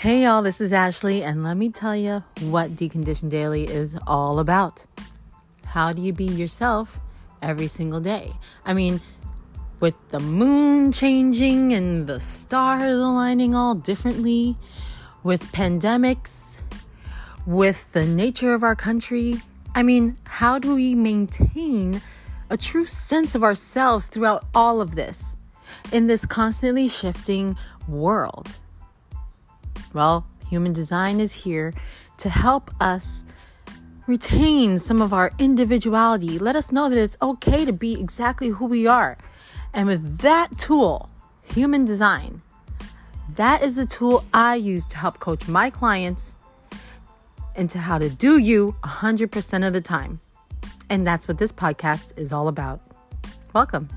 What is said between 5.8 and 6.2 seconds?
do you